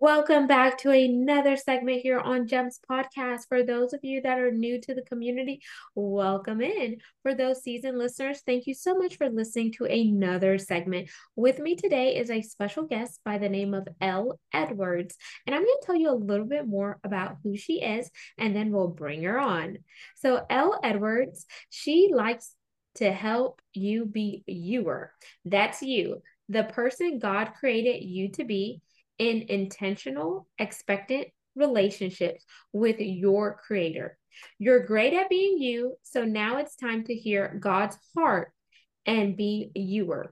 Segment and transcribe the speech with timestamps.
[0.00, 3.48] Welcome back to another segment here on GEMS Podcast.
[3.48, 5.60] For those of you that are new to the community,
[5.96, 6.98] welcome in.
[7.24, 11.10] For those seasoned listeners, thank you so much for listening to another segment.
[11.34, 15.16] With me today is a special guest by the name of Elle Edwards,
[15.48, 18.08] and I'm going to tell you a little bit more about who she is,
[18.38, 19.78] and then we'll bring her on.
[20.14, 22.54] So, Elle Edwards, she likes
[22.96, 25.08] to help you be youer.
[25.44, 28.80] That's you, the person God created you to be
[29.18, 34.16] in intentional, expectant relationships with your creator.
[34.58, 38.52] You're great at being you, so now it's time to hear God's heart
[39.04, 40.28] and be youer.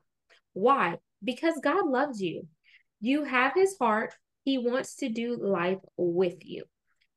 [0.53, 0.99] Why?
[1.23, 2.47] Because God loves you.
[3.01, 4.15] You have his heart.
[4.45, 6.65] He wants to do life with you.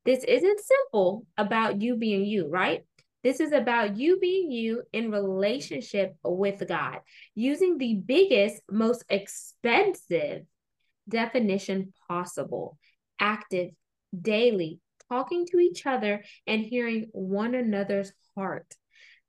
[0.05, 2.83] This isn't simple about you being you, right?
[3.23, 6.99] This is about you being you in relationship with God,
[7.35, 10.43] using the biggest, most expensive
[11.09, 12.77] definition possible,
[13.19, 13.71] active,
[14.19, 14.79] daily,
[15.09, 18.75] talking to each other and hearing one another's heart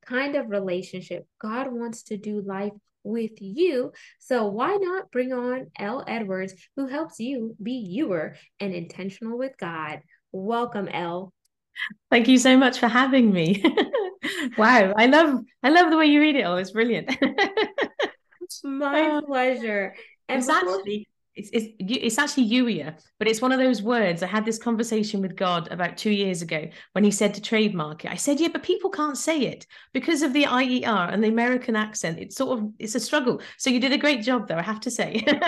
[0.07, 1.27] kind of relationship.
[1.41, 3.93] God wants to do life with you.
[4.19, 9.53] So why not bring on Elle Edwards, who helps you be youer and intentional with
[9.59, 10.01] God?
[10.33, 11.33] Welcome, Elle.
[12.11, 13.65] Thank you so much for having me.
[14.59, 16.59] wow, I love I love the way you read it all.
[16.59, 17.11] It's brilliant.
[18.65, 19.95] My uh, pleasure.
[20.29, 20.75] And it's before...
[20.77, 24.23] actually it's, it's it's actually Youier, but it's one of those words.
[24.23, 28.05] I had this conversation with God about two years ago when He said to trademark
[28.05, 28.11] it.
[28.11, 31.77] I said, "Yeah, but people can't say it because of the IER and the American
[31.77, 32.19] accent.
[32.19, 34.57] It's sort of it's a struggle." So you did a great job, though.
[34.57, 35.23] I have to say.
[35.27, 35.41] Thank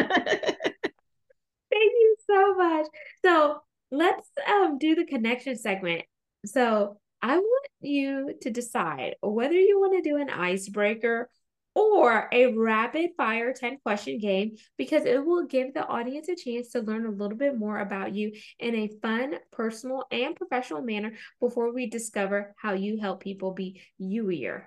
[1.72, 2.86] you so much.
[3.24, 3.60] So
[3.90, 6.02] let's um, do the connection segment.
[6.46, 11.28] So I want you to decide whether you want to do an icebreaker
[11.74, 16.70] or a rapid fire 10 question game because it will give the audience a chance
[16.70, 21.12] to learn a little bit more about you in a fun, personal, and professional manner
[21.40, 24.64] before we discover how you help people be youier.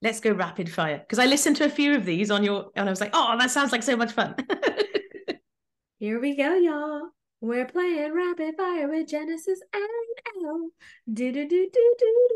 [0.00, 2.88] Let's go rapid fire because I listened to a few of these on your and
[2.88, 4.36] I was like, oh, that sounds like so much fun.
[5.98, 7.08] Here we go, y'all.
[7.40, 10.70] We're playing rapid fire with Genesis and Elle.
[11.12, 12.28] Do do do do do.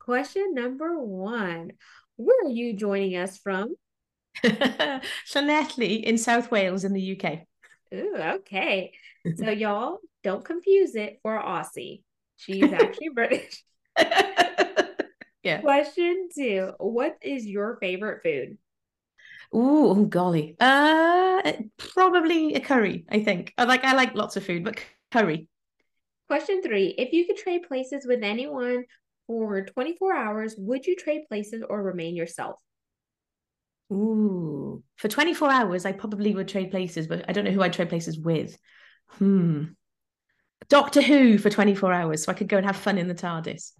[0.00, 1.72] Question number one.
[2.18, 3.76] Where are you joining us from?
[4.44, 7.40] Llanelli in South Wales in the UK.
[7.94, 8.92] Ooh, okay.
[9.36, 12.02] So y'all don't confuse it for Aussie.
[12.36, 13.62] She's actually British.
[15.42, 15.60] yeah.
[15.60, 16.72] Question two.
[16.78, 18.58] What is your favorite food?
[19.54, 20.56] Ooh, oh golly.
[20.58, 23.54] Uh probably a curry, I think.
[23.56, 24.80] I like I like lots of food, but
[25.12, 25.46] curry.
[26.26, 26.94] Question three.
[26.98, 28.84] If you could trade places with anyone
[29.28, 32.58] for 24 hours, would you trade places or remain yourself?
[33.92, 37.72] Ooh, for 24 hours, I probably would trade places, but I don't know who I'd
[37.72, 38.58] trade places with.
[39.10, 39.64] Hmm.
[40.68, 43.72] Doctor Who for 24 hours, so I could go and have fun in the TARDIS.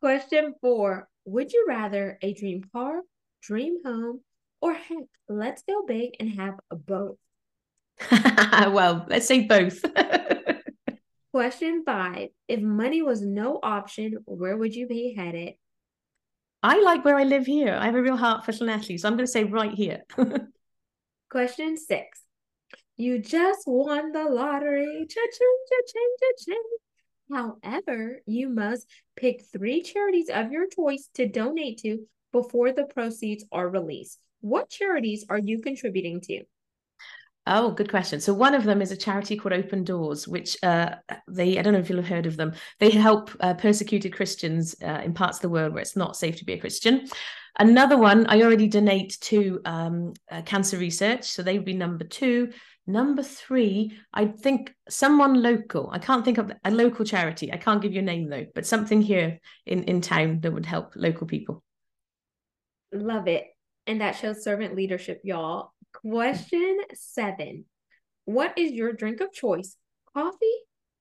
[0.00, 3.00] Question four Would you rather a dream car,
[3.42, 4.22] dream home,
[4.60, 7.18] or heck, let's go big and have a both?
[8.10, 9.84] well, let's say both.
[11.36, 15.52] Question five If money was no option, where would you be headed?
[16.62, 17.74] I like where I live here.
[17.78, 20.04] I have a real heart for Llanelli, so I'm going to say right here.
[21.30, 22.22] Question six
[22.96, 25.06] You just won the lottery.
[25.10, 26.62] Cha-ching, cha-ching, cha-ching.
[27.30, 33.44] However, you must pick three charities of your choice to donate to before the proceeds
[33.52, 34.18] are released.
[34.40, 36.44] What charities are you contributing to?
[37.48, 38.20] Oh, good question.
[38.20, 40.96] So one of them is a charity called Open Doors, which uh,
[41.28, 42.54] they I don't know if you'll have heard of them.
[42.80, 46.36] They help uh, persecuted Christians uh, in parts of the world where it's not safe
[46.38, 47.06] to be a Christian.
[47.58, 52.04] Another one I already donate to um, uh, cancer research, so they would be number
[52.04, 52.52] two.
[52.88, 55.88] Number three, I think someone local.
[55.92, 57.52] I can't think of a local charity.
[57.52, 60.66] I can't give you a name though, but something here in in town that would
[60.66, 61.62] help local people.
[62.92, 63.55] Love it.
[63.86, 65.72] And that shows servant leadership, y'all.
[65.92, 67.64] Question seven
[68.24, 69.76] What is your drink of choice?
[70.12, 70.58] Coffee,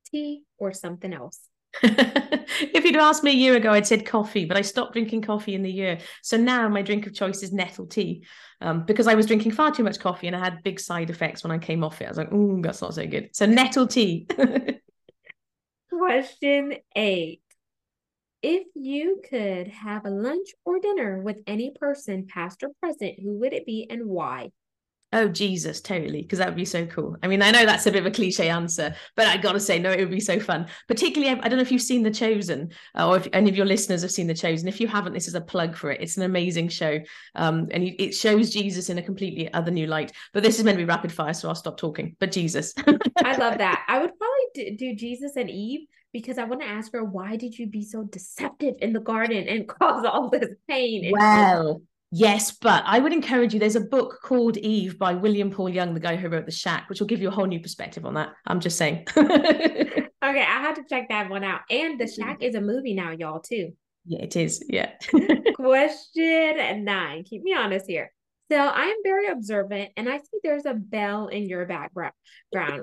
[0.09, 1.39] tea, or something else?
[1.83, 5.55] if you'd asked me a year ago, I'd said coffee, but I stopped drinking coffee
[5.55, 5.99] in the year.
[6.21, 8.25] So now my drink of choice is nettle tea
[8.61, 11.43] um, because I was drinking far too much coffee and I had big side effects
[11.43, 12.05] when I came off it.
[12.05, 13.29] I was like, oh, that's not so good.
[13.33, 14.27] So nettle tea.
[15.89, 17.41] Question eight
[18.45, 23.39] if you could have a lunch or dinner with any person, past or present, who
[23.39, 24.51] would it be and why?
[25.11, 26.21] Oh, Jesus, totally.
[26.21, 27.15] Because that would be so cool.
[27.23, 29.59] I mean, I know that's a bit of a cliche answer, but I got to
[29.59, 30.67] say, no, it would be so fun.
[30.87, 33.65] Particularly, I don't know if you've seen The Chosen uh, or if any of your
[33.65, 34.67] listeners have seen The Chosen.
[34.67, 36.01] If you haven't, this is a plug for it.
[36.01, 36.99] It's an amazing show.
[37.33, 40.11] Um, and it shows Jesus in a completely other new light.
[40.33, 42.15] But this is meant to be rapid fire, so I'll stop talking.
[42.19, 42.73] But Jesus.
[43.23, 43.85] I love that.
[43.87, 47.57] I would probably do Jesus and Eve because I want to ask her, why did
[47.57, 51.11] you be so deceptive in the garden and cause all this pain?
[51.11, 51.81] Well,
[52.17, 53.59] Yes, but I would encourage you.
[53.59, 56.87] There's a book called Eve by William Paul Young, the guy who wrote The Shack,
[56.87, 58.29] which will give you a whole new perspective on that.
[58.47, 59.05] I'm just saying.
[59.17, 61.61] okay, I had to check that one out.
[61.69, 63.73] And The Shack is a movie now, y'all, too.
[64.05, 64.63] Yeah, it is.
[64.69, 64.91] Yeah.
[65.55, 67.25] Question nine.
[67.25, 68.13] Keep me honest here.
[68.51, 72.13] So I am very observant and I see there's a bell in your background.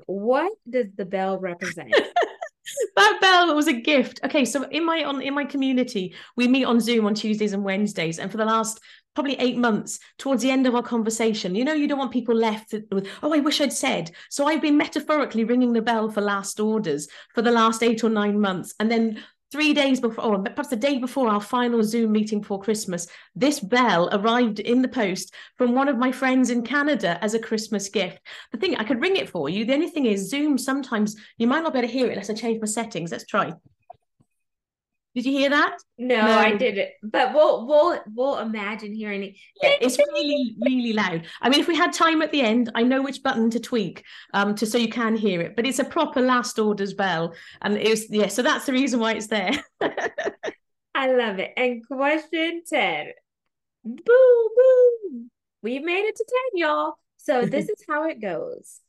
[0.07, 1.95] What does the bell represent?
[2.97, 4.21] that bell was a gift.
[4.25, 7.65] Okay, so in my on in my community, we meet on Zoom on Tuesdays and
[7.65, 8.81] Wednesdays, and for the last
[9.15, 12.35] probably eight months towards the end of our conversation you know you don't want people
[12.35, 16.21] left with oh i wish i'd said so i've been metaphorically ringing the bell for
[16.21, 19.23] last orders for the last eight or nine months and then
[19.53, 23.07] three days before or perhaps the day before our final zoom meeting before christmas
[23.37, 27.39] this bell arrived in the post from one of my friends in canada as a
[27.39, 28.19] christmas gift.
[28.51, 29.65] The thing i could ring it for you.
[29.65, 32.31] The only thing is zoom sometimes you might not be able to hear it unless
[32.31, 33.13] i change my settings.
[33.13, 33.53] Let's try
[35.15, 35.77] did you hear that?
[35.99, 36.89] No, no, I didn't.
[37.03, 39.35] But we'll we'll we'll imagine hearing it.
[39.63, 41.27] Yeah, it's really really loud.
[41.43, 44.05] I mean, if we had time at the end, I know which button to tweak,
[44.33, 45.55] um, to so you can hear it.
[45.55, 48.29] But it's a proper last orders bell, and it was yeah.
[48.29, 49.53] So that's the reason why it's there.
[50.95, 51.53] I love it.
[51.57, 53.09] And question ten,
[53.85, 55.31] boom boom,
[55.63, 56.95] We've made it to ten, y'all.
[57.19, 58.81] So this is how it goes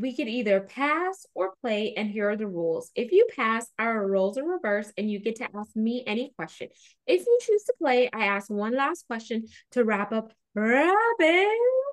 [0.00, 2.90] we could either pass or play, and here are the rules.
[2.94, 6.68] If you pass, our roles are reversed, and you get to ask me any question.
[7.06, 11.46] If you choose to play, I ask one last question to wrap up rapid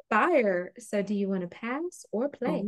[0.09, 0.71] fire.
[0.79, 2.63] So, do you want to pass or play?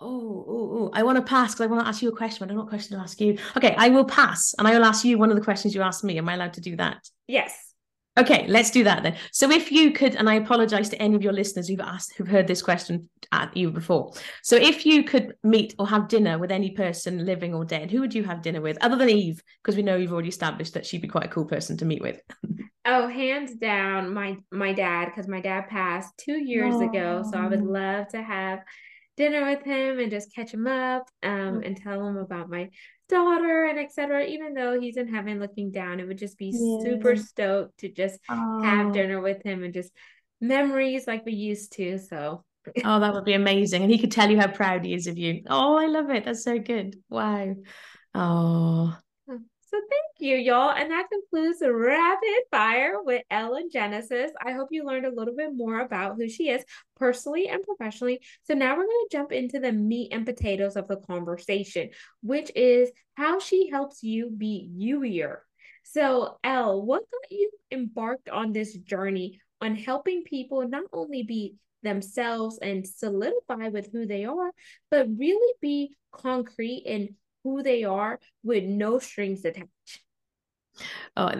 [0.00, 2.44] Oh, oh, oh, I want to pass because I want to ask you a question.
[2.44, 3.36] I don't know what question to ask you.
[3.56, 6.04] Okay, I will pass and I will ask you one of the questions you asked
[6.04, 6.18] me.
[6.18, 6.98] Am I allowed to do that?
[7.26, 7.67] Yes.
[8.18, 9.16] Okay, let's do that then.
[9.30, 12.26] So if you could, and I apologize to any of your listeners who've asked, who've
[12.26, 14.12] heard this question at you before.
[14.42, 18.00] So if you could meet or have dinner with any person living or dead, who
[18.00, 19.40] would you have dinner with other than Eve?
[19.62, 22.02] Because we know you've already established that she'd be quite a cool person to meet
[22.02, 22.20] with.
[22.84, 26.88] oh, hands down, my my dad, because my dad passed two years Aww.
[26.88, 27.24] ago.
[27.30, 28.60] So I would love to have
[29.16, 32.70] dinner with him and just catch him up um, and tell him about my
[33.08, 36.78] daughter and etc even though he's in heaven looking down it would just be yeah.
[36.82, 38.62] super stoked to just oh.
[38.62, 39.92] have dinner with him and just
[40.40, 42.44] memories like we used to so.
[42.84, 45.16] Oh that would be amazing and he could tell you how proud he is of
[45.16, 45.42] you.
[45.48, 46.96] Oh i love it that's so good.
[47.08, 47.54] Wow.
[48.14, 48.96] Oh
[49.70, 50.70] so thank you, y'all.
[50.70, 54.30] And that concludes rapid fire with Elle and Genesis.
[54.44, 56.64] I hope you learned a little bit more about who she is
[56.96, 58.20] personally and professionally.
[58.44, 61.90] So now we're going to jump into the meat and potatoes of the conversation,
[62.22, 65.38] which is how she helps you be youier.
[65.82, 71.56] So, Elle, what got you embarked on this journey on helping people not only be
[71.82, 74.50] themselves and solidify with who they are,
[74.90, 77.14] but really be concrete in
[77.48, 80.00] who they are with no strings attached.
[81.16, 81.32] Oh,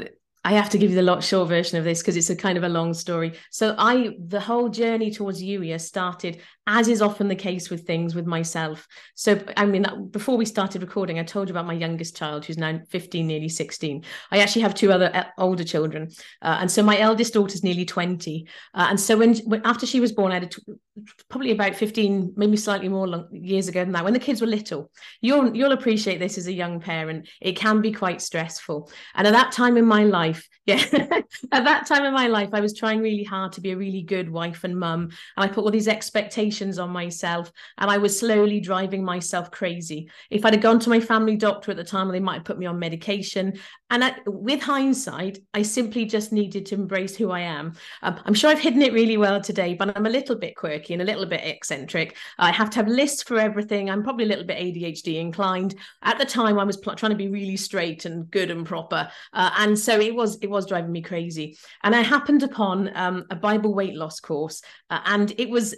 [0.44, 2.56] I have to give you the lot short version of this because it's a kind
[2.56, 3.34] of a long story.
[3.50, 8.14] So I the whole journey towards Youier started as is often the case with things
[8.14, 8.86] with myself.
[9.14, 12.58] So, I mean, before we started recording, I told you about my youngest child, who's
[12.58, 14.04] now 15, nearly 16.
[14.30, 16.10] I actually have two other uh, older children.
[16.42, 18.46] Uh, and so my eldest daughter's nearly 20.
[18.74, 20.54] Uh, and so when, when, after she was born, I had
[21.30, 24.46] probably about 15, maybe slightly more long, years ago than that, when the kids were
[24.46, 24.90] little.
[25.22, 27.30] You'll, you'll appreciate this as a young parent.
[27.40, 28.90] It can be quite stressful.
[29.14, 30.84] And at that time in my life, yeah,
[31.50, 34.02] at that time in my life, I was trying really hard to be a really
[34.02, 35.04] good wife and mum.
[35.04, 39.50] And I put all these expectations expectations on myself and I was slowly driving myself
[39.50, 40.10] crazy.
[40.30, 42.58] If I'd have gone to my family doctor at the time, they might have put
[42.58, 43.58] me on medication.
[43.90, 47.74] And I, with hindsight, I simply just needed to embrace who I am.
[48.02, 50.92] Um, I'm sure I've hidden it really well today, but I'm a little bit quirky
[50.92, 52.16] and a little bit eccentric.
[52.38, 53.88] I have to have lists for everything.
[53.88, 55.74] I'm probably a little bit ADHD inclined.
[56.02, 59.08] At the time, I was pl- trying to be really straight and good and proper,
[59.32, 61.56] uh, and so it was it was driving me crazy.
[61.82, 65.74] And I happened upon um, a Bible weight loss course, uh, and it was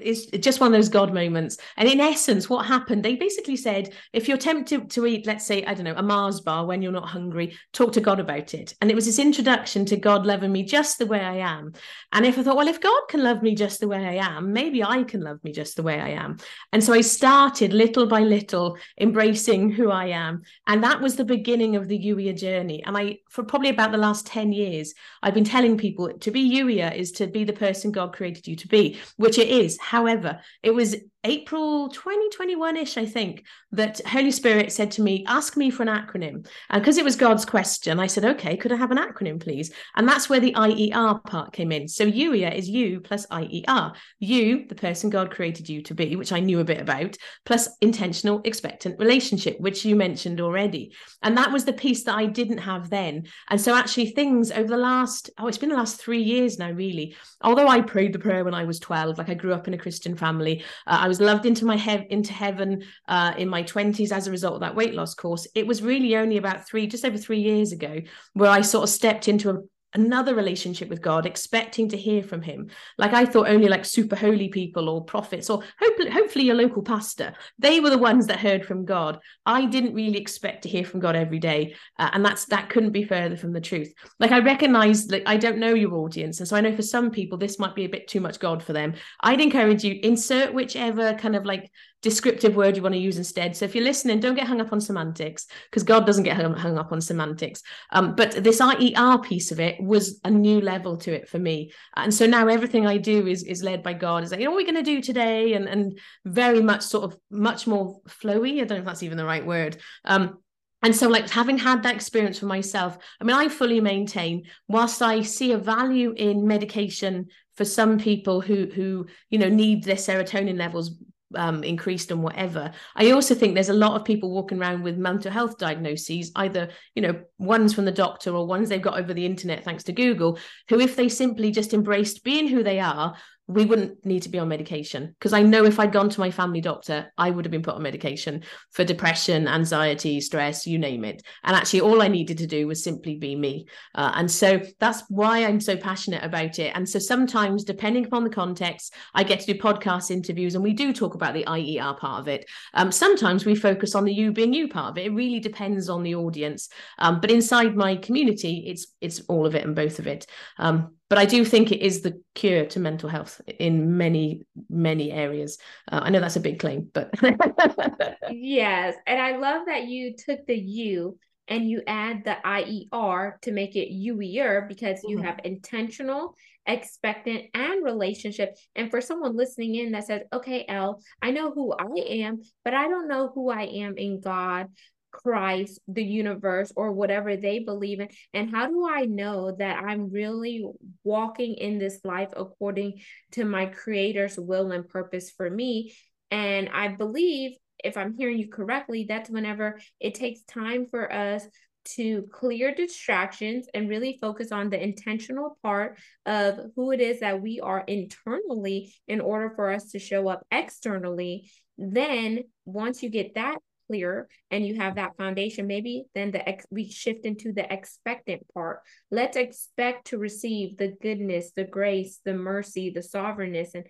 [0.00, 1.58] it's just one of those God moments.
[1.76, 5.64] And in essence, what happened, they basically said, if you're tempted to eat, let's say,
[5.64, 8.74] I don't know, a Mars bar when you're not hungry, talk to God about it.
[8.80, 11.72] And it was this introduction to God loving me just the way I am.
[12.12, 14.52] And if I thought, well, if God can love me just the way I am,
[14.52, 16.38] maybe I can love me just the way I am.
[16.72, 20.42] And so I started little by little embracing who I am.
[20.66, 22.82] And that was the beginning of the Youier journey.
[22.84, 26.50] And I, for probably about the last 10 years, I've been telling people to be
[26.50, 29.78] Youier is to be the person God created you to be, which it is.
[29.82, 35.70] However, it was April 2021-ish, I think, that Holy Spirit said to me, ask me
[35.70, 36.46] for an acronym.
[36.68, 39.72] And because it was God's question, I said, okay, could I have an acronym, please?
[39.94, 41.86] And that's where the IER part came in.
[41.86, 43.92] So Youier is you plus IER.
[44.18, 47.68] You, the person God created you to be, which I knew a bit about, plus
[47.80, 50.92] intentional expectant relationship, which you mentioned already.
[51.22, 53.26] And that was the piece that I didn't have then.
[53.48, 56.72] And so actually things over the last, oh, it's been the last three years now,
[56.72, 57.14] really.
[57.42, 59.78] Although I prayed the prayer when I was 12, like I grew up in a
[59.78, 64.12] Christian family, uh, I was loved into my he- into heaven uh, in my 20s
[64.12, 65.46] as a result of that weight loss course.
[65.54, 68.00] It was really only about three, just over three years ago,
[68.32, 69.58] where I sort of stepped into a
[69.94, 72.70] another relationship with God, expecting to hear from Him.
[72.98, 76.82] Like I thought, only like super holy people or prophets, or hopefully, hopefully your local
[76.82, 79.18] pastor, they were the ones that heard from God.
[79.46, 82.92] I didn't really expect to hear from God every day, uh, and that's that couldn't
[82.92, 83.92] be further from the truth.
[84.18, 87.10] Like I recognize, like I don't know your audience, and so I know for some
[87.10, 88.94] people this might be a bit too much God for them.
[89.20, 91.70] I'd encourage you insert whichever kind of like
[92.02, 93.56] descriptive word you want to use instead.
[93.56, 96.52] So if you're listening, don't get hung up on semantics because God doesn't get hung,
[96.54, 97.62] hung up on semantics.
[97.92, 101.72] Um, but this IER piece of it was a new level to it for me.
[101.96, 104.22] And so now everything I do is is led by God.
[104.22, 105.54] Is like, you know, what are we going to do today?
[105.54, 108.60] And and very much sort of much more flowy.
[108.60, 109.76] I don't know if that's even the right word.
[110.04, 110.38] Um,
[110.82, 115.00] and so like having had that experience for myself i mean i fully maintain whilst
[115.00, 119.96] i see a value in medication for some people who who you know need their
[119.96, 120.96] serotonin levels
[121.34, 122.72] um, increased and whatever.
[122.96, 126.70] I also think there's a lot of people walking around with mental health diagnoses, either
[126.94, 129.92] you know ones from the doctor or ones they've got over the internet thanks to
[129.92, 133.16] Google, who if they simply just embraced being who they are,
[133.48, 136.30] we wouldn't need to be on medication because I know if I'd gone to my
[136.30, 141.04] family doctor, I would have been put on medication for depression, anxiety, stress, you name
[141.04, 141.22] it.
[141.42, 143.66] And actually, all I needed to do was simply be me.
[143.94, 146.72] Uh, and so that's why I'm so passionate about it.
[146.74, 150.72] And so sometimes, depending upon the context, I get to do podcast interviews and we
[150.72, 152.48] do talk about the IER part of it.
[152.74, 155.06] Um, sometimes we focus on the you being you part of it.
[155.06, 156.68] It really depends on the audience.
[156.98, 160.26] Um, but inside my community, it's it's all of it and both of it.
[160.58, 165.12] Um, but I do think it is the cure to mental health in many, many
[165.12, 165.58] areas.
[165.90, 167.10] Uh, I know that's a big claim, but.
[168.30, 168.94] yes.
[169.06, 173.76] And I love that you took the you and you add the IER to make
[173.76, 175.26] it youier because you mm-hmm.
[175.26, 178.56] have intentional, expectant, and relationship.
[178.74, 181.90] And for someone listening in that says, okay, Elle, I know who I
[182.22, 184.68] am, but I don't know who I am in God.
[185.12, 188.08] Christ, the universe, or whatever they believe in?
[188.34, 190.64] And how do I know that I'm really
[191.04, 193.00] walking in this life according
[193.32, 195.94] to my Creator's will and purpose for me?
[196.30, 197.52] And I believe,
[197.84, 201.46] if I'm hearing you correctly, that's whenever it takes time for us
[201.84, 207.42] to clear distractions and really focus on the intentional part of who it is that
[207.42, 213.34] we are internally in order for us to show up externally then once you get
[213.34, 213.58] that
[213.92, 218.42] clear and you have that foundation, maybe then the ex- we shift into the expectant
[218.54, 218.80] part.
[219.10, 223.84] Let's expect to receive the goodness, the grace, the mercy, the sovereignness, and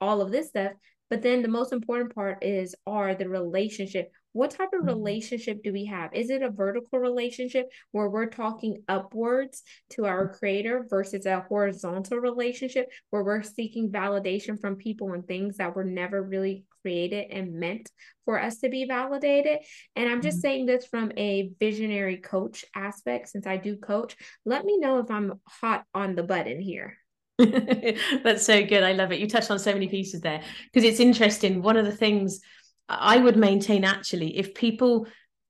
[0.00, 0.72] all of this stuff.
[1.08, 4.88] But then the most important part is are the relationship what type of mm-hmm.
[4.88, 6.12] relationship do we have?
[6.12, 12.18] Is it a vertical relationship where we're talking upwards to our creator versus a horizontal
[12.18, 17.54] relationship where we're seeking validation from people and things that were never really created and
[17.54, 17.90] meant
[18.24, 19.58] for us to be validated?
[19.94, 20.42] And I'm just mm-hmm.
[20.42, 24.16] saying this from a visionary coach aspect since I do coach.
[24.44, 26.98] Let me know if I'm hot on the button here.
[27.38, 28.82] That's so good.
[28.82, 29.20] I love it.
[29.20, 31.62] You touched on so many pieces there because it's interesting.
[31.62, 32.40] One of the things
[32.88, 35.06] I would maintain actually if people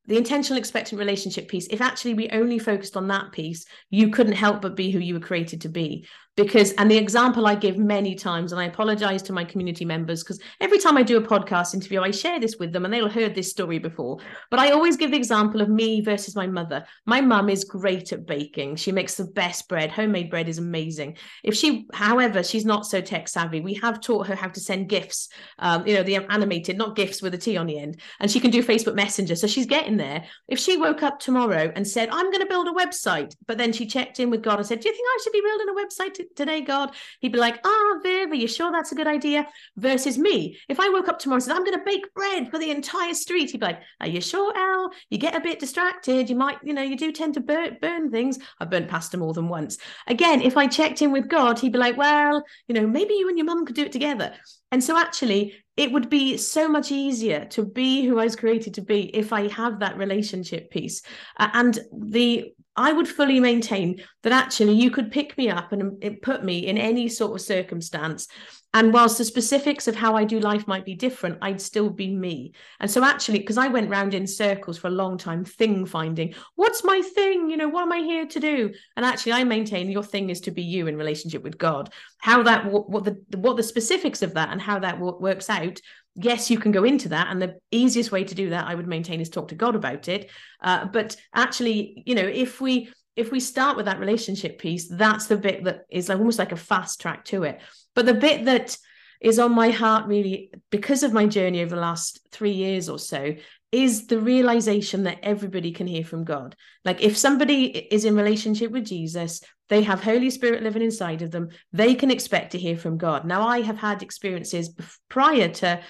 [0.06, 4.34] the intentional expectant relationship piece if actually we only focused on that piece you couldn't
[4.34, 7.78] help but be who you were created to be because and the example i give
[7.78, 11.22] many times and i apologize to my community members because every time i do a
[11.22, 14.18] podcast interview i share this with them and they'll heard this story before
[14.50, 16.84] but i always give the example of me versus my mother.
[17.06, 18.76] My mum is great at baking.
[18.76, 19.90] She makes the best bread.
[19.90, 21.16] Homemade bread is amazing.
[21.42, 24.88] If she however she's not so tech savvy we have taught her how to send
[24.88, 28.30] GIFs um, you know the animated not gifts with a t on the end and
[28.30, 30.24] she can do facebook messenger so she's getting there.
[30.48, 33.72] If she woke up tomorrow and said i'm going to build a website but then
[33.72, 35.72] she checked in with god and said do you think i should be building a
[35.72, 36.94] website today, God?
[37.20, 39.46] He'd be like, ah, Viv, are you sure that's a good idea?
[39.76, 42.58] Versus me, if I woke up tomorrow and said, I'm going to bake bread for
[42.58, 44.90] the entire street, he'd be like, are you sure, Al?
[45.10, 46.30] You get a bit distracted.
[46.30, 48.38] You might, you know, you do tend to burn, burn things.
[48.60, 49.78] I've burnt pasta more than once.
[50.06, 53.28] Again, if I checked in with God, he'd be like, well, you know, maybe you
[53.28, 54.34] and your mum could do it together.
[54.70, 58.74] And so actually, it would be so much easier to be who I was created
[58.74, 61.02] to be if I have that relationship piece.
[61.38, 65.82] Uh, and the I would fully maintain that actually you could pick me up and
[66.04, 68.26] um, put me in any sort of circumstance.
[68.72, 72.12] And whilst the specifics of how I do life might be different, I'd still be
[72.12, 72.54] me.
[72.80, 76.34] And so, actually, because I went round in circles for a long time, thing finding,
[76.56, 77.48] what's my thing?
[77.48, 78.72] You know, what am I here to do?
[78.96, 81.92] And actually, I maintain your thing is to be you in relationship with God.
[82.18, 85.80] How that, what, what the, what the specifics of that and how that works out
[86.14, 87.28] yes, you can go into that.
[87.30, 90.08] And the easiest way to do that, I would maintain, is talk to God about
[90.08, 90.30] it.
[90.60, 95.26] Uh, but actually, you know, if we if we start with that relationship piece, that's
[95.26, 97.60] the bit that is like almost like a fast track to it.
[97.94, 98.76] But the bit that
[99.20, 102.98] is on my heart really because of my journey over the last three years or
[102.98, 103.34] so
[103.72, 106.54] is the realization that everybody can hear from God.
[106.84, 111.30] Like if somebody is in relationship with Jesus, they have Holy Spirit living inside of
[111.30, 113.24] them, they can expect to hear from God.
[113.24, 114.70] Now, I have had experiences
[115.08, 115.80] prior to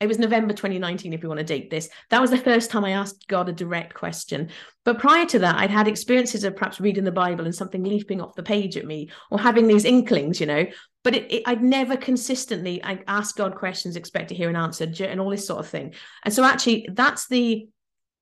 [0.00, 1.90] it was November 2019, if you want to date this.
[2.08, 4.48] That was the first time I asked God a direct question.
[4.84, 8.20] But prior to that, I'd had experiences of perhaps reading the Bible and something leaping
[8.20, 10.64] off the page at me or having these inklings, you know.
[11.04, 14.90] But it, it, I'd never consistently I ask God questions, expect to hear an answer,
[15.04, 15.94] and all this sort of thing.
[16.24, 17.68] And so actually, that's the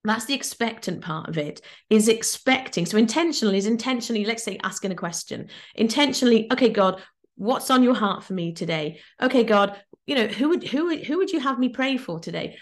[0.05, 4.93] that's the expectant part of it is expecting so intentionally is intentionally let's say asking
[4.93, 7.03] a question intentionally okay god
[7.35, 9.77] what's on your heart for me today okay god
[10.09, 12.57] you know who would who who would you have me pray for today?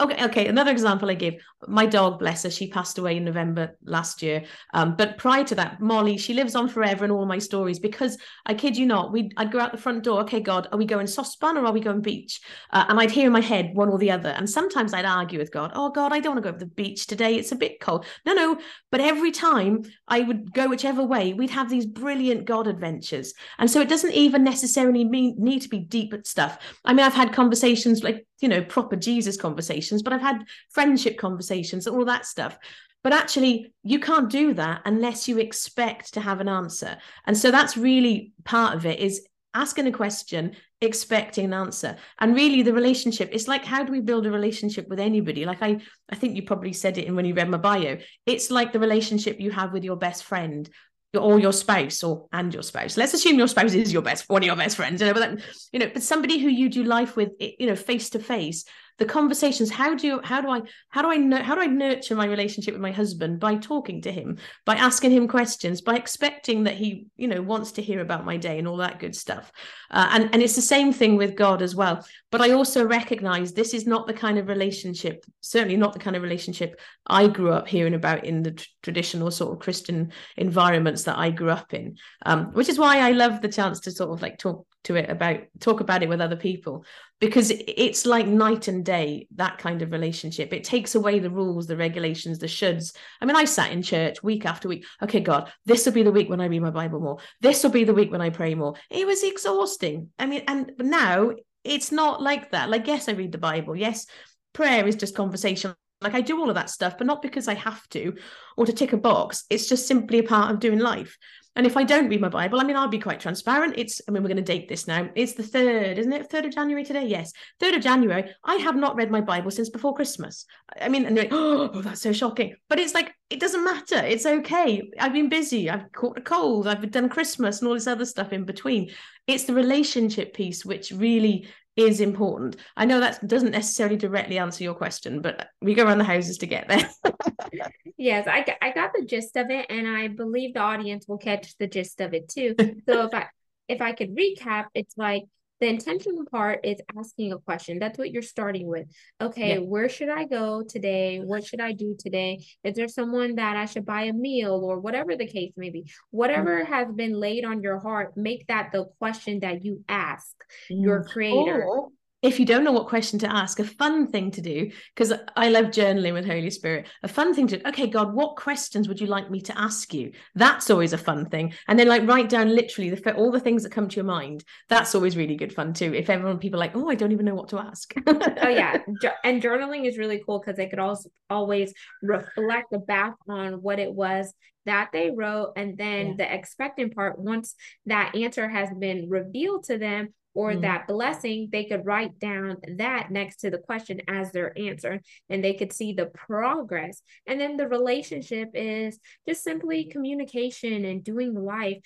[0.00, 1.34] Okay okay another example i give
[1.66, 4.44] my dog bless her she passed away in november last year.
[4.72, 8.16] Um, but prior to that molly she lives on forever in all my stories because
[8.46, 10.86] i kid you not we i'd go out the front door okay god are we
[10.86, 12.40] going soft spun or are we going beach?
[12.70, 14.30] Uh, and i'd hear in my head one or the other.
[14.30, 16.70] And sometimes i'd argue with god oh god i don't want to go to the
[16.70, 18.06] beach today it's a bit cold.
[18.24, 18.58] No no
[18.90, 23.34] but every time i would go whichever way we'd have these brilliant god adventures.
[23.58, 27.14] And so it doesn't even necessarily mean need to be deep stuff i mean i've
[27.14, 32.26] had conversations like you know proper jesus conversations but i've had friendship conversations all that
[32.26, 32.58] stuff.
[33.02, 36.96] But actually you can't do that unless you expect to have an answer.
[37.24, 39.24] And so that's really part of it is
[39.54, 41.96] asking a question expecting an answer.
[42.18, 45.44] And really the relationship it's like how do we build a relationship with anybody?
[45.44, 45.78] Like i
[46.10, 47.96] i think you probably said it in when you read my bio.
[48.26, 50.68] It's like the relationship you have with your best friend
[51.16, 52.96] or your spouse or and your spouse.
[52.96, 55.20] Let's assume your spouse is your best one of your best friends you know but
[55.20, 58.64] then, you know but somebody who you do life with you know face to face
[58.98, 61.66] the conversations how do you how do i how do i know how do i
[61.66, 63.40] nurture my relationship with my husband?
[63.40, 67.72] By talking to him by asking him questions by expecting that he you know wants
[67.72, 69.52] to hear about my day and all that good stuff.
[69.90, 72.04] Uh, and and it's the same thing with god as well.
[72.30, 76.16] But i also recognize this is not the kind of relationship certainly not the kind
[76.16, 81.18] of relationship i grew up hearing about in the traditional sort of christian environments that
[81.18, 81.96] i grew up in.
[82.24, 85.10] Um, which is why i love the chance to sort of like talk to it
[85.10, 86.84] about talk about it with other people.
[87.20, 90.52] Because it's like night and day that kind of relationship.
[90.52, 92.94] It takes away the rules the regulations the shoulds.
[93.20, 94.84] I mean i sat in church week after week.
[95.02, 97.18] Okay god this will be the week when i read my bible more.
[97.40, 98.74] This will be the week when i pray more.
[98.90, 100.10] It was exhausting.
[100.18, 101.32] I mean and now
[101.64, 102.70] it's not like that.
[102.70, 103.76] Like yes i read the bible.
[103.76, 104.06] Yes
[104.52, 105.74] prayer is just conversation.
[106.00, 108.14] Like I do all of that stuff, but not because I have to
[108.56, 109.44] or to tick a box.
[109.50, 111.16] It's just simply a part of doing life.
[111.56, 113.74] And if I don't read my Bible, I mean, I'll be quite transparent.
[113.78, 115.08] It's, I mean, we're going to date this now.
[115.14, 116.30] It's the third, isn't it?
[116.30, 117.06] Third of January today?
[117.06, 117.32] Yes.
[117.58, 118.30] Third of January.
[118.44, 120.44] I have not read my Bible since before Christmas.
[120.78, 122.54] I mean, and like, oh, that's so shocking.
[122.68, 123.96] But it's like, it doesn't matter.
[123.96, 124.82] It's okay.
[125.00, 125.70] I've been busy.
[125.70, 126.68] I've caught a cold.
[126.68, 128.90] I've done Christmas and all this other stuff in between.
[129.26, 132.56] It's the relationship piece which really is important.
[132.76, 136.38] I know that doesn't necessarily directly answer your question, but we go around the houses
[136.38, 136.88] to get there.
[137.96, 141.56] yes, I, I got the gist of it, and I believe the audience will catch
[141.58, 142.54] the gist of it too.
[142.88, 143.26] So if I
[143.68, 145.24] if I could recap, it's like
[145.60, 147.78] the intentional part is asking a question.
[147.78, 148.86] That's what you're starting with.
[149.20, 149.58] Okay, yeah.
[149.60, 151.18] where should I go today?
[151.18, 152.44] What should I do today?
[152.62, 155.90] Is there someone that I should buy a meal or whatever the case may be?
[156.10, 156.66] Whatever mm.
[156.66, 160.34] has been laid on your heart, make that the question that you ask
[160.70, 160.82] mm.
[160.82, 161.64] your creator.
[161.64, 161.88] Or,
[162.26, 165.48] if you don't know what question to ask, a fun thing to do, because I
[165.48, 169.06] love journaling with Holy Spirit, a fun thing to, okay, God, what questions would you
[169.06, 170.12] like me to ask you?
[170.34, 171.54] That's always a fun thing.
[171.68, 174.42] And then like write down literally the, all the things that come to your mind.
[174.68, 175.94] That's always really good fun too.
[175.94, 177.94] If everyone, people like, oh, I don't even know what to ask.
[178.06, 178.78] oh yeah.
[179.24, 183.92] And journaling is really cool because they could also always reflect back on what it
[183.92, 184.32] was
[184.64, 186.14] that they wrote and then yeah.
[186.18, 187.54] the expectant part once
[187.86, 190.60] that answer has been revealed to them or mm.
[190.60, 195.42] that blessing, they could write down that next to the question as their answer and
[195.42, 197.02] they could see the progress.
[197.26, 201.78] And then the relationship is just simply communication and doing life.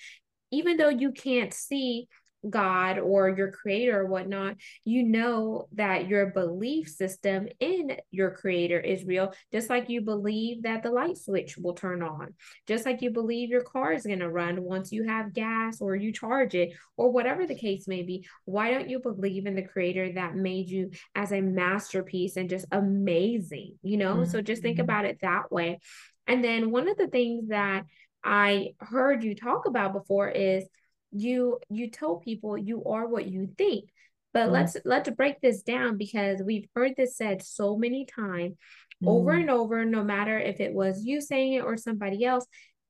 [0.51, 2.07] Even though you can't see
[2.49, 8.79] God or your creator or whatnot, you know that your belief system in your creator
[8.79, 12.33] is real, just like you believe that the light switch will turn on,
[12.67, 15.95] just like you believe your car is going to run once you have gas or
[15.95, 18.27] you charge it, or whatever the case may be.
[18.45, 22.65] Why don't you believe in the creator that made you as a masterpiece and just
[22.71, 23.77] amazing?
[23.81, 24.31] You know, mm-hmm.
[24.31, 24.83] so just think mm-hmm.
[24.83, 25.79] about it that way.
[26.27, 27.85] And then one of the things that
[28.23, 30.63] I heard you talk about before is
[31.11, 33.89] you you tell people you are what you think
[34.33, 34.51] but mm.
[34.51, 38.55] let's let's break this down because we've heard this said so many times
[39.03, 39.07] mm.
[39.07, 42.45] over and over no matter if it was you saying it or somebody else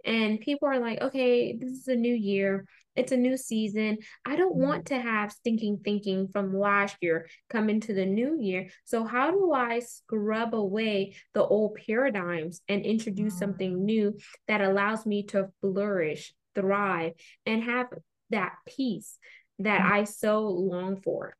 [0.05, 4.35] and people are like okay this is a new year it's a new season i
[4.35, 4.65] don't mm.
[4.65, 9.31] want to have stinking thinking from last year come into the new year so how
[9.31, 14.15] do i scrub away the old paradigms and introduce something new
[14.47, 17.13] that allows me to flourish thrive
[17.45, 17.87] and have
[18.31, 19.17] that peace
[19.59, 19.91] that mm.
[19.91, 21.35] I so long for?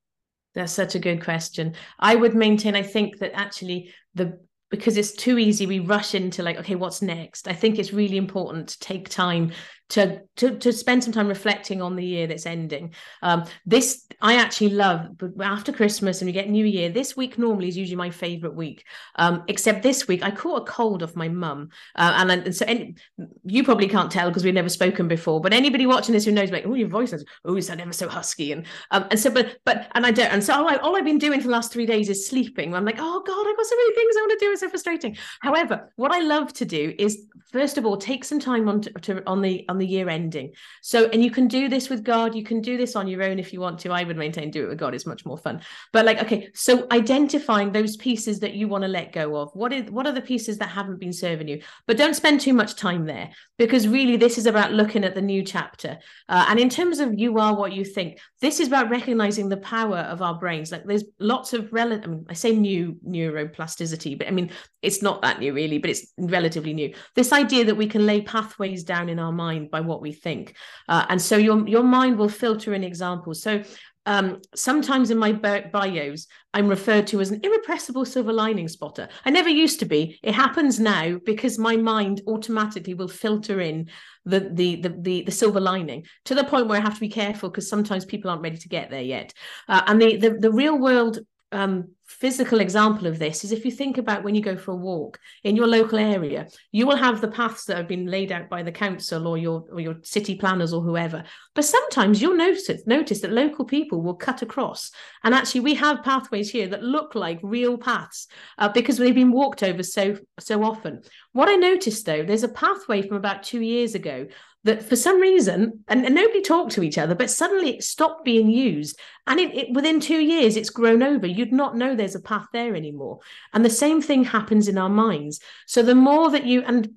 [0.53, 1.75] That's such a good question.
[1.97, 6.41] I would maintain, I think that actually the because it's too easy, we rush into
[6.41, 7.49] like, okay, what's next?
[7.49, 9.51] I think it's really important to take time
[9.91, 12.93] to, to to spend some time reflecting on the year that's ending.
[13.21, 17.37] Um, this I actually love, but after Christmas and we get New Year, this week
[17.37, 18.85] normally is usually my favorite week.
[19.15, 22.65] Um, except this week, I caught a cold off my mum, uh, and, and, so
[22.65, 22.97] and
[23.43, 25.41] you probably can't tell because we've never spoken before.
[25.41, 27.91] But anybody watching this who knows, like, oh, your voice is, oh, you sound ever
[27.91, 30.77] so husky, and um, and so, but but and I don't, and so all, I,
[30.77, 32.73] all I've been doing for the last three days is sleeping.
[32.73, 34.51] I'm like, oh God, I've got so many things I want to do.
[34.51, 35.17] It's so frustrating.
[35.41, 38.91] However, what I love to do is first of all take some time on to,
[38.91, 40.53] to on the on the year ending.
[40.81, 43.39] So, and you can do this with God, you can do this on your own
[43.39, 43.91] if you want to.
[43.91, 45.61] I would maintain do it with God, it's much more fun.
[45.91, 49.49] But like, okay, so identifying those pieces that you want to let go of.
[49.53, 51.61] What is what are the pieces that haven't been serving you?
[51.87, 55.21] But don't spend too much time there because really this is about looking at the
[55.21, 55.99] new chapter.
[56.27, 59.57] Uh, and in terms of you are what you think, this is about recognizing the
[59.57, 60.71] power of our brains.
[60.71, 64.49] Like there's lots of relative, I mean, I say new neuroplasticity, but I mean,
[64.81, 66.91] it's not that new really, but it's relatively new.
[67.13, 70.55] This idea that we can lay pathways down in our mind by what we think.
[70.89, 73.43] Uh, and so your, your mind will filter in examples.
[73.43, 73.61] So
[74.05, 79.07] um, sometimes in my bios, I'm referred to as an irrepressible silver lining spotter.
[79.25, 80.19] I never used to be.
[80.23, 83.89] It happens now because my mind automatically will filter in
[84.25, 87.09] the the the the, the silver lining to the point where I have to be
[87.09, 89.33] careful because sometimes people aren't ready to get there yet.
[89.67, 91.19] Uh, and the, the the real world
[91.51, 94.75] um, physical example of this is if you think about when you go for a
[94.75, 98.49] walk in your local area, you will have the paths that have been laid out
[98.49, 101.23] by the council or your or your city planners or whoever.
[101.53, 104.91] But sometimes you'll notice notice that local people will cut across,
[105.23, 109.31] and actually we have pathways here that look like real paths uh, because they've been
[109.31, 111.01] walked over so so often.
[111.33, 114.27] What I noticed though, there's a pathway from about two years ago
[114.63, 118.23] that for some reason, and, and, nobody talked to each other, but suddenly it stopped
[118.23, 118.99] being used.
[119.25, 121.25] And it, it, within two years, it's grown over.
[121.25, 123.19] You'd not know there's a path there anymore.
[123.53, 125.39] And the same thing happens in our minds.
[125.65, 126.89] So the more that you, and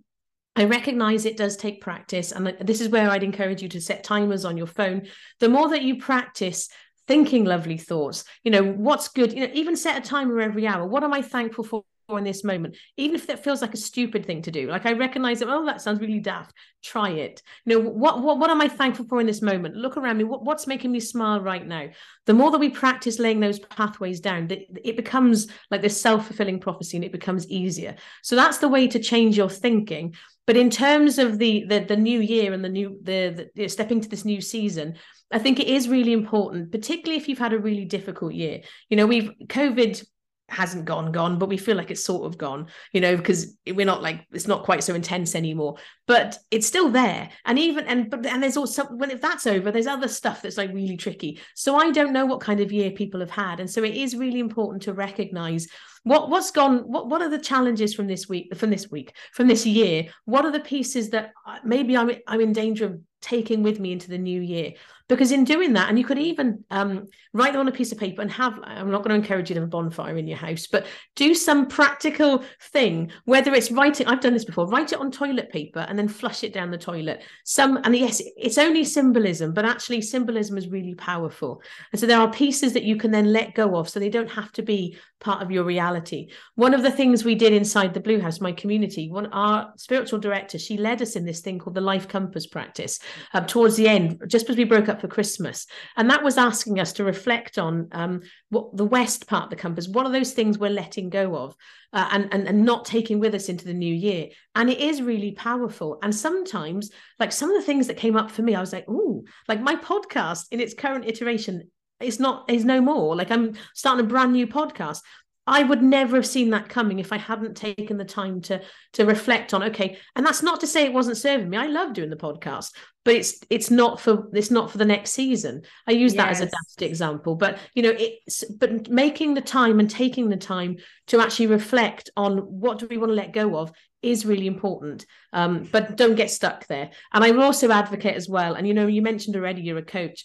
[0.56, 2.32] I recognize it does take practice.
[2.32, 5.08] And this is where I'd encourage you to set timers on your phone.
[5.40, 6.68] The more that you practice,
[7.06, 10.86] thinking lovely thoughts you know what's good you know even set a timer every hour
[10.86, 14.26] what am i thankful for in this moment, even if that feels like a stupid
[14.26, 14.68] thing to do.
[14.68, 16.52] Like I recognize that, oh, that sounds really daft.
[16.82, 17.42] Try it.
[17.64, 19.74] You know, what what what am I thankful for in this moment?
[19.74, 20.24] Look around me.
[20.24, 21.88] What, what's making me smile right now?
[22.26, 26.98] The more that we practice laying those pathways down, it becomes like this self-fulfilling prophecy
[26.98, 27.96] and it becomes easier.
[28.22, 30.14] So that's the way to change your thinking.
[30.46, 34.02] But in terms of the the, the new year and the new the, the stepping
[34.02, 34.96] to this new season,
[35.32, 38.60] I think it is really important, particularly if you've had a really difficult year.
[38.90, 40.04] You know, we've COVID
[40.48, 43.86] hasn't gone gone but we feel like it's sort of gone you know because we're
[43.86, 45.76] not like it's not quite so intense anymore.
[46.06, 47.30] But it's still there.
[47.44, 50.58] And even and but and there's also when if that's over there's other stuff that's
[50.58, 51.40] like really tricky.
[51.54, 53.60] So i don't know what kind of year people have had.
[53.60, 55.68] And so it is really important to recognize
[56.02, 59.48] what what's gone what what are the challenges from this week from this week from
[59.48, 60.06] this year?
[60.24, 63.92] What are the pieces that uh, maybe i'm i'm in danger of taking with me
[63.92, 64.72] into the new year
[65.08, 68.22] because in doing that and you could even um, write on a piece of paper
[68.22, 70.66] and have i'm not going to encourage you to have a bonfire in your house
[70.66, 75.10] but do some practical thing whether it's writing i've done this before write it on
[75.10, 77.22] toilet paper and then flush it down the toilet.
[77.44, 81.62] Some and yes it's only symbolism but actually symbolism is really powerful.
[81.92, 84.30] And so there are pieces that you can then let go of so they don't
[84.30, 86.30] have to be part of your reality.
[86.54, 90.18] One of the things we did inside the blue house my community one our spiritual
[90.18, 92.98] director she led us in this thing called the life compass practice
[93.32, 95.66] um, towards the end just as we broke up for christmas.
[95.96, 99.56] And that was asking us to reflect on um, what the west part of the
[99.56, 101.56] compass what are those things we're letting go of
[101.92, 104.28] uh, and, and and not taking with us into the new year.
[104.54, 105.98] And it is really powerful.
[106.02, 108.86] And sometimes like some of the things that came up for me i was like
[108.88, 113.16] oh like my podcast in its current iteration is not is no more.
[113.16, 115.00] Like i'm starting a brand new podcast
[115.46, 118.62] I would never have seen that coming if I hadn't taken the time to
[118.94, 121.56] to reflect on okay and that's not to say it wasn't serving me.
[121.56, 122.70] I love doing the podcast
[123.04, 125.62] but it's it's not for it's not for the next season.
[125.86, 126.22] I use yes.
[126.22, 130.28] that as a daft example but you know it's but making the time and taking
[130.28, 130.76] the time
[131.08, 135.06] to actually reflect on what do we want to let go of is really important.
[135.32, 136.90] Um, but don't get stuck there.
[137.12, 139.82] And i will also advocate as well and you know you mentioned already you're a
[139.82, 140.24] coach.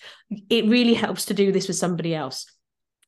[0.49, 2.45] It really helps to do this with somebody else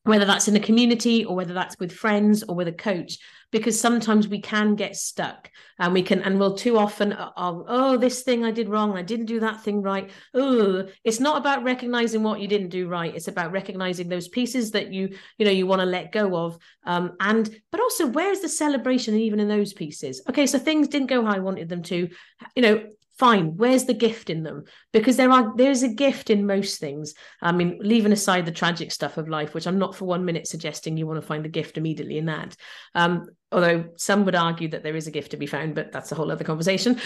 [0.04, 3.18] whether that's in a community or whether that's with friends or with a coach
[3.52, 7.66] because sometimes we can get stuck and we can and we'll too often uh, oh,
[7.68, 8.98] oh this thing i did wrong.
[8.98, 10.10] I didn't do that thing right.
[10.34, 13.14] Oh it's not about recognizing what you didn't do right.
[13.14, 16.58] It's about recognizing those pieces that you you know you want to let go of
[16.86, 20.22] um and but also where's the celebration even in those pieces?
[20.30, 22.10] Okay so things didn't go how i wanted them to.
[22.56, 22.84] You know
[23.18, 24.64] fine where's the gift in them?
[24.92, 27.14] Because there are there's a gift in most things.
[27.42, 30.48] I mean leaving aside the tragic stuff of life which i'm not for one minute
[30.48, 32.56] suggesting you want to find a gift immediately in that
[32.96, 36.12] um, although some would argue that there is a gift to be found but that's
[36.12, 37.00] a whole other conversation.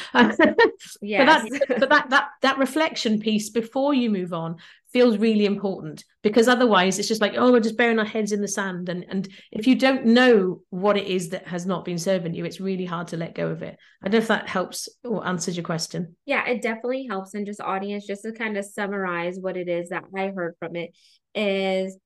[1.01, 4.57] Yeah but, but that that that reflection piece before you move on
[4.93, 8.41] feels really important because otherwise it's just like oh we're just burying our heads in
[8.41, 8.89] the sand.
[8.89, 12.45] And and if you don't know what it is that has not been serving you
[12.45, 13.77] it's really hard to let go of it.
[14.01, 16.15] I don't know if that helps or answers your question.
[16.25, 17.33] Yeah it definitely helps.
[17.33, 20.75] And just audience just to kind of summarize what it is that i heard from
[20.75, 20.91] it
[21.33, 21.97] is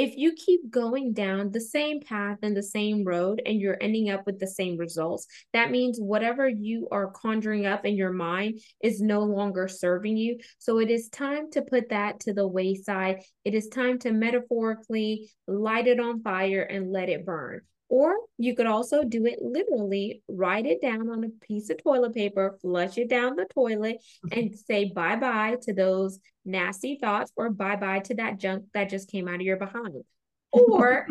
[0.00, 4.08] if you keep going down the same path and the same road and you're ending
[4.08, 8.62] up with the same results, that means whatever you are conjuring up in your mind
[8.82, 10.38] is no longer serving you.
[10.56, 13.20] So it is time to put that to the wayside.
[13.44, 17.60] It is time to metaphorically light it on fire and let it burn.
[17.90, 22.14] Or you could also do it literally, write it down on a piece of toilet
[22.14, 24.38] paper, flush it down the toilet, mm-hmm.
[24.38, 28.90] and say bye bye to those nasty thoughts or bye bye to that junk that
[28.90, 29.94] just came out of your behind.
[30.52, 31.06] Or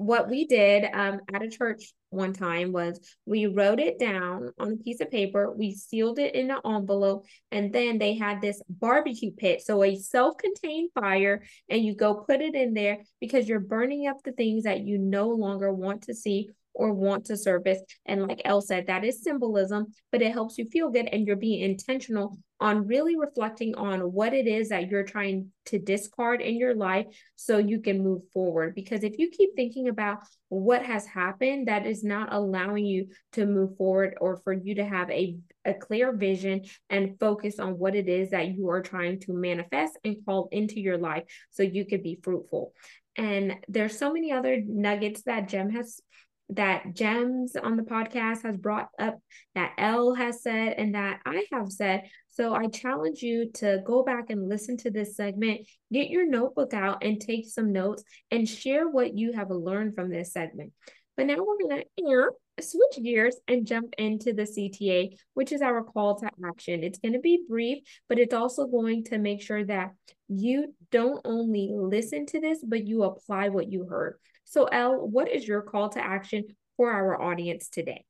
[0.00, 4.72] what we did um, at a church one time was we wrote it down on
[4.72, 8.62] a piece of paper, we sealed it in an envelope, and then they had this
[8.70, 9.60] barbecue pit.
[9.60, 14.06] So a self contained fire, and you go put it in there because you're burning
[14.06, 17.80] up the things that you no longer want to see or want to service.
[18.06, 21.36] And like Elle said, that is symbolism, but it helps you feel good and you're
[21.36, 26.56] being intentional on really reflecting on what it is that you're trying to discard in
[26.56, 28.74] your life so you can move forward.
[28.74, 30.18] Because if you keep thinking about
[30.50, 34.84] what has happened, that is not allowing you to move forward or for you to
[34.84, 39.20] have a, a clear vision and focus on what it is that you are trying
[39.20, 42.74] to manifest and call into your life so you could be fruitful.
[43.16, 46.00] And there's so many other nuggets that Jem has
[46.52, 49.18] that Gems on the podcast has brought up,
[49.54, 52.04] that Elle has said, and that I have said.
[52.28, 56.74] So I challenge you to go back and listen to this segment, get your notebook
[56.74, 60.72] out and take some notes and share what you have learned from this segment.
[61.16, 61.86] But now we're going to
[62.60, 66.82] switch gears and jump into the CTA, which is our call to action.
[66.82, 69.92] It's going to be brief, but it's also going to make sure that
[70.28, 74.18] you don't only listen to this, but you apply what you heard.
[74.44, 76.44] So, Elle, what is your call to action
[76.76, 78.04] for our audience today?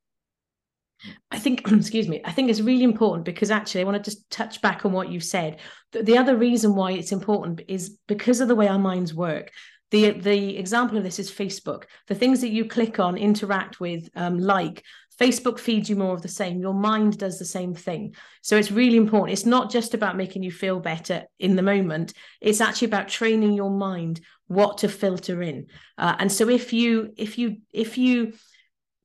[1.29, 4.29] I think, excuse me, I think it's really important because actually I want to just
[4.29, 5.59] touch back on what you said.
[5.91, 9.51] The, the other reason why it's important is because of the way our minds work.
[9.91, 11.83] The, the example of this is Facebook.
[12.07, 14.83] The things that you click on, interact with, um, like,
[15.21, 16.59] Facebook feeds you more of the same.
[16.59, 18.15] Your mind does the same thing.
[18.41, 19.33] So it's really important.
[19.33, 23.53] It's not just about making you feel better in the moment, it's actually about training
[23.53, 25.67] your mind what to filter in.
[25.97, 28.33] Uh, and so if you, if you, if you,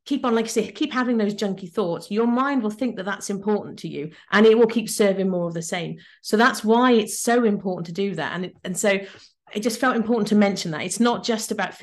[0.07, 3.05] keep on like i say keep having those junky thoughts your mind will think that
[3.05, 6.63] that's important to you and it will keep serving more of the same so that's
[6.63, 9.01] why it's so important to do that and and so
[9.55, 10.83] it just felt important to mention that.
[10.83, 11.81] It's not just about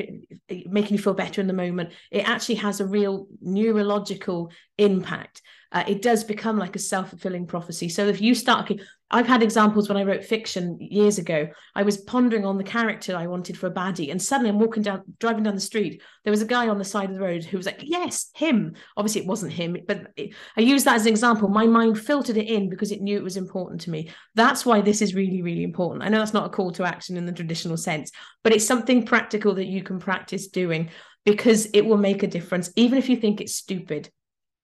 [0.49, 1.91] making you feel better in the moment.
[2.11, 5.41] It actually has a real neurological impact
[5.73, 8.81] uh, it does become like a self-fulfilling prophecy so if you start okay,
[9.13, 11.47] I've had examples when I wrote fiction years ago.
[11.75, 14.81] I was pondering on the character I wanted for a baddie, and suddenly I'm walking
[14.81, 16.01] down, driving down the street.
[16.23, 18.73] There was a guy on the side of the road who was like, "Yes, him."
[18.97, 21.47] Obviously, it wasn't him, but it, I use that as an example.
[21.47, 24.09] My mind filtered it in because it knew it was important to me.
[24.33, 26.03] That's why this is really, really important.
[26.03, 28.11] I know that's not a call to action in the traditional sense,
[28.43, 30.89] but it's something practical that you can practice doing
[31.23, 34.09] because it will make a difference, even if you think it's stupid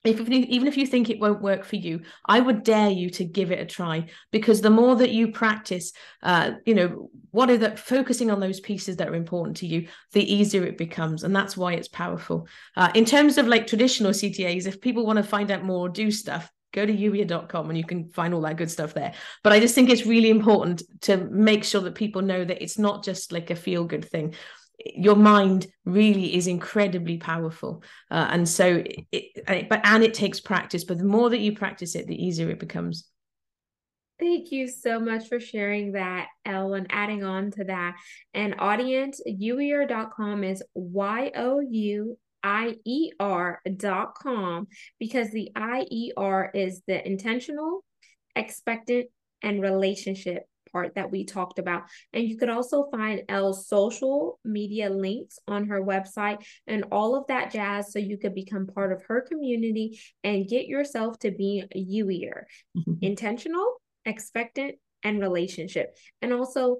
[0.06, 3.26] if, even if you think it won't work for you i would dare you to
[3.26, 5.92] give it a try because the more that you practice
[6.24, 9.88] uh, you know what are the focusing on those pieces that are important to you
[10.14, 12.48] the easier it becomes and that's why it's powerful.
[12.76, 16.12] Uh, in terms of like traditional ctas if people want to find out more do
[16.12, 19.14] stuff go to youier.com and you can find all that good stuff there.
[19.44, 22.80] But i just think it's really important to make sure that people know that it's
[22.80, 24.36] not just like a feel good thing
[24.86, 30.84] your mind really is incredibly powerful uh, and so it, but and it takes practice
[30.84, 33.10] but the more that you practice it the easier it becomes
[34.20, 37.96] Thank you so much for sharing that, Elle, and adding on to that.
[38.34, 44.68] And audience, youier.com is Y O U I E R.com
[45.00, 47.86] because the I E R is the intentional,
[48.36, 49.08] expectant,
[49.42, 51.84] and relationship part that we talked about.
[52.14, 57.28] And you could also find Elle's social media links on her website and all of
[57.28, 61.64] that jazz so you could become part of her community and get yourself to be
[61.76, 62.44] youier,
[62.78, 62.94] mm-hmm.
[63.02, 65.96] intentional, expectant, and relationship.
[66.22, 66.78] And also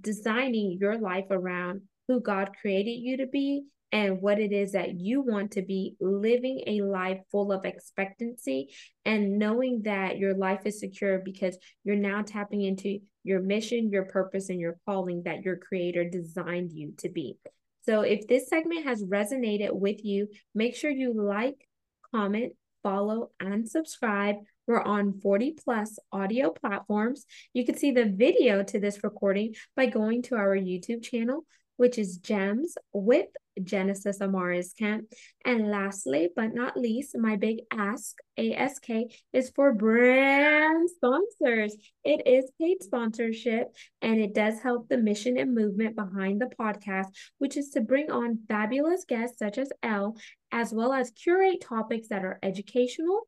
[0.00, 3.64] designing your life around who God created you to be
[3.94, 8.74] and what it is that you want to be living a life full of expectancy
[9.04, 14.04] and knowing that your life is secure because you're now tapping into your mission, your
[14.06, 17.38] purpose, and your calling that your creator designed you to be.
[17.86, 20.26] So if this segment has resonated with you,
[20.56, 21.68] make sure you like,
[22.12, 24.36] comment, follow, and subscribe.
[24.66, 27.26] We're on 40 plus audio platforms.
[27.52, 31.44] You can see the video to this recording by going to our YouTube channel,
[31.76, 33.26] which is Gems with
[33.62, 35.06] Genesis Amaris Kemp.
[35.44, 38.88] And lastly, but not least, my big ask, ASK,
[39.32, 41.76] is for brand sponsors.
[42.04, 43.68] It is paid sponsorship
[44.02, 47.08] and it does help the mission and movement behind the podcast,
[47.38, 50.16] which is to bring on fabulous guests such as Elle,
[50.52, 53.22] as well as curate topics that are educational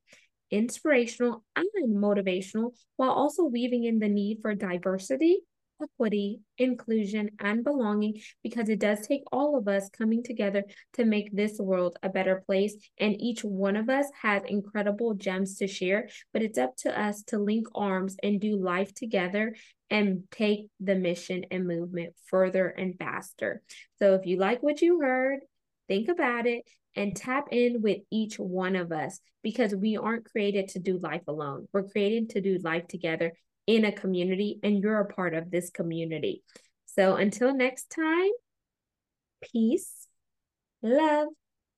[0.50, 5.40] inspirational and motivational while also weaving in the need for diversity
[5.82, 11.34] equity, inclusion, and belonging because it does take all of us coming together to make
[11.34, 12.74] this world a better place.
[12.98, 17.22] And each one of us has incredible gems to share, but it's up to us
[17.24, 19.54] to link arms and do life together
[19.90, 23.62] and take the mission and movement further and faster.
[23.98, 25.40] So if you like what you heard,
[25.88, 26.64] think about it
[26.96, 31.22] and tap in with each one of us because we aren't created to do life
[31.28, 31.68] alone.
[31.72, 33.32] We're created to do life together
[33.66, 36.42] in a community and you're a part of this community.
[36.86, 38.30] So until next time,
[39.42, 40.06] peace,
[40.82, 41.28] love,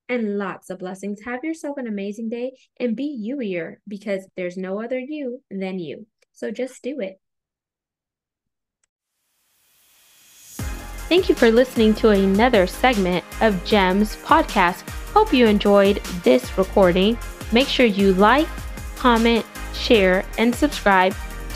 [0.08, 1.20] and lots of blessings.
[1.24, 6.06] Have yourself an amazing day and be youier because there's no other you than you.
[6.32, 7.20] So just do it.
[11.08, 14.88] Thank you for listening to another segment of GEMS podcast.
[15.12, 17.18] Hope you enjoyed this recording.
[17.50, 18.48] Make sure you like,
[18.96, 21.14] comment, share, and subscribe